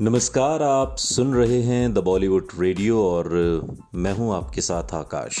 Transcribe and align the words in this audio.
नमस्कार, 0.00 0.62
आप 0.62 0.96
सुन 0.96 1.32
रहे 1.34 1.60
हैं 1.62 1.92
द 1.94 1.98
बॉलीवुड 1.98 2.48
रेडियो 2.58 3.02
और 3.04 3.28
मैं 3.94 4.12
हूँ 4.12 4.34
आपके 4.34 4.60
साथ 4.60 4.92
आकाश। 4.94 5.38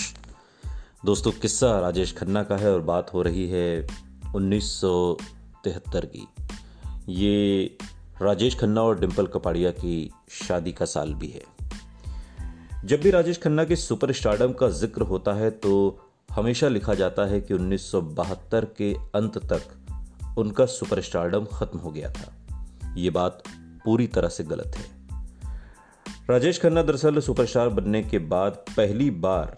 दोस्तों, 1.04 1.32
किस्सा 1.32 1.68
राजेश 1.80 2.14
खन्ना 2.16 2.42
का 2.42 2.56
है 2.56 2.72
और 2.72 2.80
बात 2.80 3.12
हो 3.14 3.22
रही 3.22 3.46
है 3.48 3.86
1973 4.34 6.06
की। 6.06 6.26
ये 7.08 7.76
राजेश 8.22 8.58
खन्ना 8.58 8.82
और 8.82 8.98
डिम्पल 9.00 9.26
कपाड़िया 9.26 9.70
की 9.70 10.10
शादी 10.38 10.72
का 10.72 10.84
साल 10.84 11.14
भी 11.14 11.28
है। 11.28 11.42
जब 12.84 13.00
भी 13.00 13.10
राजेश 13.10 13.38
खन्ना 13.38 13.64
के 13.64 13.76
सुपर 13.76 14.12
स्टार्डम 14.12 14.52
का 14.52 14.68
ज़िक्र 14.70 15.02
होता 15.02 15.32
है 15.32 15.50
तो 15.50 15.98
हमेशा 16.30 16.68
लिखा 16.68 16.94
जाता 16.94 17.26
है 17.26 17.40
कि 17.40 17.54
1972 17.54 18.66
के 18.78 18.92
अंत 19.14 19.38
तक 19.52 20.36
उनका 20.38 20.66
सुपर 20.66 21.00
स्टार्डम 21.00 21.46
खत्म 21.52 21.78
हो 21.78 21.90
गया 21.90 22.10
था। 22.10 22.32
ये 22.96 23.10
बात 23.10 23.42
पूरी 23.88 24.06
तरह 24.06 24.28
से 24.28 24.44
गलत 24.44 24.76
है। 24.76 24.86
राजेश 26.30 26.60
खन्ना 26.60 26.82
दरअसल 26.82 27.20
सुपरस्टार 27.20 27.68
बनने 27.68 28.02
के 28.02 28.18
बाद 28.18 28.64
पहली 28.70 29.10
बार 29.10 29.56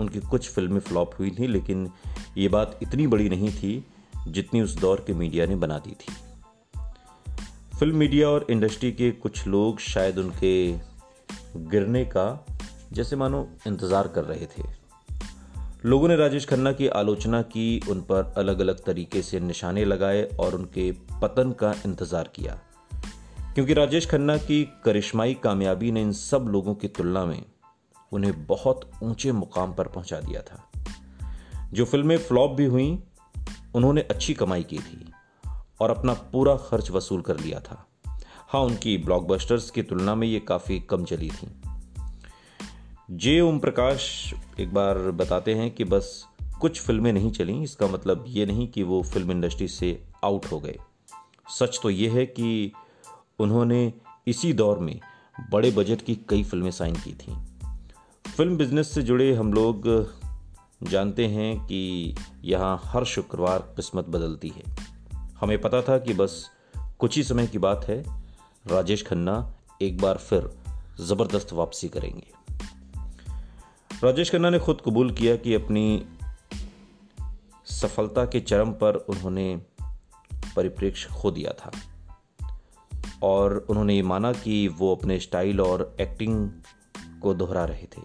उनकी 0.00 0.20
कुछ 0.20 0.48
फ़िल्में 0.50 0.80
फ्लॉप 0.80 1.10
हुई 1.18 1.30
थी, 1.30 1.46
लेकिन 1.46 1.90
ये 2.36 2.48
बात 2.48 2.78
इतनी 2.82 3.06
बड़ी 3.06 3.28
नहीं 3.28 3.50
थी 3.50 3.84
जितनी 4.28 4.60
उस 4.60 4.76
दौर 4.78 5.04
के 5.06 5.14
मीडिया 5.14 5.46
ने 5.46 5.56
बना 5.56 5.78
दी 5.78 5.90
थी। 5.90 6.12
फ़िल्म 7.78 7.96
मीडिया 7.96 8.28
और 8.28 8.46
इंडस्ट्री 8.50 8.92
के 8.92 9.10
कुछ 9.10 9.46
लोग 9.46 9.80
शायद 9.80 10.18
उनके 10.18 10.72
गिरने 11.70 12.04
का, 12.04 12.46
जैसे 12.92 13.16
मानो, 13.16 13.48
इंतज़ार 13.66 14.08
कर 14.08 14.24
रहे 14.24 14.46
थे। 14.46 14.68
लोगों 15.84 16.08
ने 16.08 16.16
राजेश 16.16 16.46
खन्ना 16.46 16.72
की 16.72 16.88
आलोचना 16.88 17.42
की, 17.42 17.80
उन 17.90 18.00
पर 18.00 18.34
अलग 18.36 18.60
अलग 18.60 18.84
तरीके 18.84 19.22
से 19.22 19.40
निशाने 19.40 19.84
लगाए 19.84 20.22
और 20.40 20.54
उनके 20.54 20.92
पतन 21.22 21.52
का 21.52 21.74
इंतज़ार 21.86 22.30
किया। 22.34 22.58
क्योंकि 23.56 23.74
राजेश 23.74 24.06
खन्ना 24.06 24.36
की 24.36 24.72
करिश्माई 24.84 25.34
कामयाबी 25.34 25.92
ने 25.92 26.02
इन 26.02 26.12
सब 26.12 26.46
लोगों 26.48 26.74
की 26.74 26.88
तुलना 26.88 27.26
में 27.26 27.44
उन्हें 28.12 28.46
बहुत 28.46 28.90
ऊँचे 29.02 29.32
मुकाम 29.32 29.72
पर 29.72 29.88
पहुँचा 29.88 30.20
दिया 30.20 30.42
था। 30.42 30.70
जो 31.72 31.84
फ़िल्में 31.84 32.18
फ्लॉप 32.18 32.50
भी 32.50 32.64
हुई, 32.64 33.02
उन्होंने 33.74 34.00
अच्छी 34.00 34.34
कमाई 34.34 34.62
की 34.62 34.78
थी 34.78 35.12
और 35.80 35.90
अपना 35.90 36.14
पूरा 36.14 36.56
खर्च 36.56 36.90
वसूल 36.90 37.20
कर 37.20 37.40
लिया 37.40 37.60
था। 37.60 37.86
हाँ 38.48 38.60
उनकी 38.60 38.98
ब्लॉकबस्टर्स 38.98 39.70
की 39.70 39.82
तुलना 39.82 40.14
में 40.14 40.28
ये 40.28 40.40
काफ़ी 40.40 40.80
कम 40.80 41.04
चली 41.04 41.30
थी। 41.30 41.48
जे 43.10 43.40
ओम 43.40 43.58
प्रकाश 43.58 44.34
एक 44.60 44.74
बार 44.74 44.98
बताते 44.98 45.54
हैं 45.54 45.70
कि 45.70 45.84
बस 45.84 46.26
कुछ 46.60 46.80
फ़िल्में 46.80 47.12
नहीं 47.12 47.32
चली, 47.32 47.62
इसका 47.62 47.86
मतलब 47.86 48.24
ये 48.28 48.46
नहीं 48.46 48.68
कि 48.68 48.82
वो 48.82 49.02
फ़िल्म 49.02 49.30
इंडस्ट्री 49.30 49.68
से 49.68 50.04
आउट 50.24 50.46
हो 50.46 50.60
गए। 50.60 50.78
सच 51.58 51.80
तो 51.82 51.90
ये 51.90 52.08
है 52.08 52.26
कि 52.26 52.72
उन्होंने 53.38 53.92
इसी 54.26 54.52
दौर 54.52 54.78
में 54.78 55.00
बड़े 55.50 55.70
बजट 55.70 56.02
की 56.02 56.14
कई 56.14 56.42
फ़िल्में 56.42 56.70
साइन 56.70 56.94
की 56.94 57.12
थीं। 57.12 57.36
फ़िल्म 58.36 58.56
बिज़नेस 58.56 58.94
से 58.94 59.02
जुड़े 59.02 59.34
हम 59.34 59.52
लोग 59.52 59.82
जानते 60.82 61.26
हैं 61.26 61.66
कि 61.66 62.14
यहाँ 62.44 62.80
हर 62.84 63.04
शुक्रवार 63.04 63.58
किस्मत 63.58 64.04
बदलती 64.04 64.48
है। 64.48 64.76
हमें 65.40 65.60
पता 65.60 65.82
था 65.82 65.98
कि 65.98 66.14
बस 66.14 66.50
कुछ 66.98 67.16
ही 67.16 67.22
समय 67.22 67.46
की 67.46 67.58
बात 67.58 67.84
है। 67.84 68.04
राजेश 68.66 69.06
खन्ना 69.06 69.54
एक 69.82 70.00
बार 70.00 70.16
फिर 70.16 70.58
ज़बरदस्त 71.00 71.52
वापसी 71.52 71.88
करेंगे। 71.88 72.32
राजेश 74.04 74.32
खन्ना 74.32 74.50
ने 74.50 74.58
खुद 74.58 74.82
कबूल 74.86 75.10
किया 75.12 75.36
कि 75.36 75.54
अपनी 75.54 76.06
सफलता 77.66 78.24
के 78.24 78.40
चरम 78.40 78.72
पर 78.72 78.94
उन्होंने 78.94 79.62
परिप्रेक्ष्य 80.56 81.08
खो 81.14 81.30
दिया 81.30 81.52
था। 81.52 81.70
और 83.22 83.66
उन्होंने 83.70 83.94
ये 83.94 84.02
माना 84.02 84.32
कि 84.32 84.68
वो 84.68 84.94
अपने 84.94 85.18
स्टाइल 85.20 85.60
और 85.60 85.96
एक्टिंग 86.00 86.50
को 87.22 87.34
दोहरा 87.34 87.64
रहे 87.64 87.86
थे। 87.86 88.02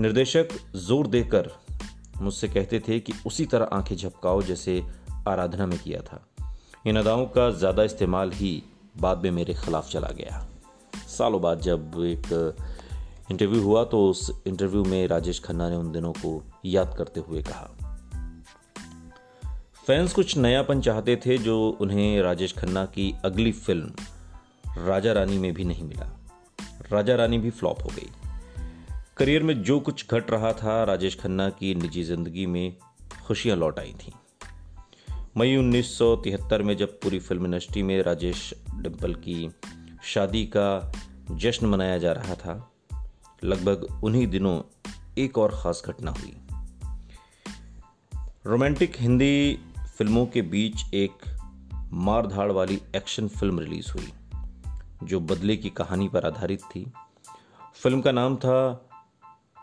निर्देशक 0.00 0.48
ज़ोर 0.76 1.06
देकर 1.06 1.50
मुझसे 2.22 2.48
कहते 2.48 2.80
थे 2.80 3.00
कि 3.00 3.12
उसी 3.26 3.46
तरह 3.46 3.64
आँखें 3.64 3.96
झपकाओ 3.96 4.42
जैसे 4.42 4.82
आराधना 5.28 5.66
में 5.66 5.78
किया 5.78 6.00
था। 6.02 6.26
इन 6.86 6.96
अदाओं 6.96 7.26
का 7.26 7.50
ज़्यादा 7.50 7.82
इस्तेमाल 7.82 8.32
ही 8.32 8.62
बाद 9.00 9.22
में 9.22 9.30
मेरे 9.30 9.54
खिलाफ 9.54 9.90
चला 9.90 10.08
गया। 10.08 10.46
सालों 11.08 11.40
बाद 11.40 11.60
जब 11.60 11.92
एक 11.96 12.56
इंटरव्यू 13.30 13.62
हुआ 13.62 13.84
तो 13.84 14.08
उस 14.10 14.42
इंटरव्यू 14.46 14.84
में 14.84 15.06
राजेश 15.08 15.40
खन्ना 15.40 15.68
ने 15.70 15.76
उन 15.76 15.92
दिनों 15.92 16.12
को 16.12 16.42
याद 16.64 16.94
करते 16.98 17.20
हुए 17.20 17.42
कहा। 17.42 17.79
फैंस 19.86 20.12
कुछ 20.12 20.36
नयापन 20.36 20.80
चाहते 20.80 21.16
थे 21.16 21.38
जो 21.38 21.78
उन्हें 21.80 22.22
राजेश 22.22 22.52
खन्ना 22.52 22.84
की 22.84 23.14
अगली 23.24 23.52
फ़िल्म, 23.52 23.92
राजा 24.86 25.12
रानी 25.12 25.38
में 25.38 25.54
भी 25.54 25.64
नहीं 25.64 25.84
मिला। 25.84 26.20
राजा 26.92 27.14
रानी 27.14 27.38
भी 27.38 27.50
फ्लॉप 27.50 27.84
हो 27.84 27.88
गई। 27.88 28.08
करियर 29.16 29.42
में 29.42 29.62
जो 29.62 29.80
कुछ 29.80 30.06
घट 30.10 30.30
रहा 30.30 30.52
था, 30.52 30.84
राजेश 30.84 31.20
खन्ना 31.20 31.50
की 31.50 31.74
निजी 31.74 32.02
ज़िंदगी 32.02 32.46
में 32.46 32.76
खुशियाँ 33.26 33.56
लौट 33.56 33.78
आई 33.78 33.94
थीं। 34.00 34.12
मई 35.36 35.56
1973 35.56 36.62
में 36.62 36.76
जब 36.76 37.00
पूरी 37.00 37.18
फ़िल्म 37.18 37.44
इंडस्ट्री 37.44 37.82
में 37.82 38.02
राजेश 38.02 38.54
डिम्पल 38.74 39.14
की 39.14 39.50
शादी 40.04 40.44
का 40.46 40.92
जश्न 41.30 41.66
मनाया 41.66 41.98
जा 41.98 42.12
रहा 42.12 42.34
था, 42.34 42.72
लगभग 43.44 44.00
उन्हीं 44.04 44.26
दिनों 44.26 44.62
एक 45.18 45.38
और 45.38 45.50
ख़ास 45.62 45.82
घटना 45.86 46.10
हुई। 46.10 46.36
रोमांटिक 48.46 48.92
हिंदी 48.98 49.58
फ़िल्मों 50.00 50.26
के 50.26 50.42
बीच 50.42 50.94
एक 50.94 51.12
मारधाड़ 51.92 52.52
वाली 52.52 52.82
एक्शन 52.96 53.28
फ़िल्म 53.28 53.60
रिलीज़ 53.60 53.92
हुई, 53.92 54.12
जो 55.02 55.20
बदले 55.20 55.56
की 55.56 55.70
कहानी 55.70 56.08
पर 56.08 56.26
आधारित 56.26 56.60
थी। 56.60 56.92
फ़िल्म 57.74 58.00
का 58.00 58.12
नाम 58.12 58.36
था 58.36 58.88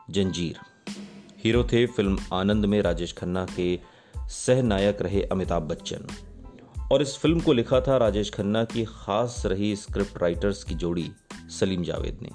जंजीर। 0.10 0.58
हीरो 1.44 1.64
थे 1.64 1.86
फ़िल्म 1.86 2.20
आनंद 2.34 2.66
में 2.66 2.82
राजेश 2.82 3.14
खन्ना 3.14 3.46
के 3.46 3.80
सह 4.20 4.62
नायक 4.62 5.02
रहे 5.02 5.24
अमिताभ 5.24 5.64
बच्चन। 5.64 6.08
और 6.92 7.02
इस 7.02 7.18
फ़िल्म 7.18 7.40
को 7.40 7.54
लिखा 7.54 7.82
था 7.82 7.98
राजेश 7.98 8.34
खन्ना 8.34 8.64
की 8.64 8.86
खास 8.86 9.44
रही 9.46 9.76
स्क्रिप्ट 9.76 10.22
राइटर्स 10.22 10.64
की 10.64 10.76
जोड़ी 10.76 11.12
सलीम 11.34 11.84
जावेद 11.84 12.20
ने। 12.22 12.30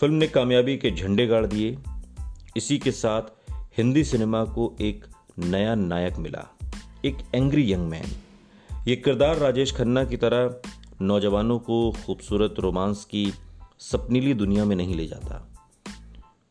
फ़िल्म 0.00 0.14
ने 0.14 0.26
कामयाबी 0.26 0.76
के 0.76 0.90
झंडे 0.90 1.26
गाड़ 1.26 1.46
दिए। 1.46 1.78
इसी 2.56 2.78
के 2.78 2.92
साथ 2.92 3.22
हिंदी 3.50 4.04
सिनेमा 4.04 4.44
को 4.44 4.76
एक 4.80 5.04
नया 5.38 5.74
नायक 5.74 6.16
मिला। 6.16 6.55
एक 7.06 7.16
एंग्री 7.34 7.72
यंग 7.72 7.88
मैन 7.88 8.06
ये 8.88 8.96
किरदार 8.96 9.36
राजेश 9.36 9.72
खन्ना 9.76 10.04
की 10.04 10.16
तरह 10.16 10.54
नौजवानों 11.00 11.58
को 11.58 11.92
खूबसूरत 12.06 12.54
रोमांस 12.58 13.04
की 13.04 13.34
सपनीली 13.78 14.34
दुनिया 14.34 14.64
में 14.64 14.76
नहीं 14.76 14.94
ले 14.94 15.06
जाता, 15.06 15.56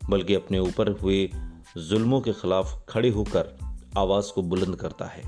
बल्कि 0.10 0.34
अपने 0.34 0.60
ऊपर 0.60 0.92
हुए 0.92 1.30
जुल्मों 1.78 2.22
के 2.22 2.34
खिलाफ 2.34 2.86
खड़े 2.90 3.10
होकर 3.10 3.58
आवाज़ 3.98 4.34
को 4.34 4.42
बुलंद 4.42 4.76
करता 4.76 5.06
है। 5.06 5.24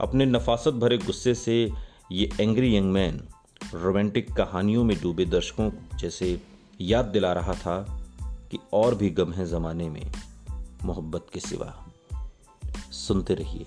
अपने 0.00 0.26
नफासत 0.26 0.72
भरे 0.72 0.98
गुस्से 0.98 1.34
से 1.34 1.72
ये 2.12 2.30
एंग्री 2.40 2.76
यंग 2.76 2.92
मैन 2.92 3.28
रोमांटिक 3.74 4.32
कहानियों 4.32 4.84
में 4.84 4.96
डूबे 5.02 5.24
दर्शकों 5.24 5.70
जैसे 5.98 6.40
याद 6.80 7.04
दिला 7.04 7.32
रहा 7.32 7.54
था 7.54 8.06
कि 8.22 8.58
और 8.72 8.94
भी 8.94 9.10
गम 9.10 9.32
है 9.32 9.46
ज़माने 9.46 9.88
में 9.88 10.12
मोहब्बत 10.84 11.26
के 11.32 11.40
सिवा। 11.40 11.74
सुनते 12.92 13.34
रहिए। 13.34 13.66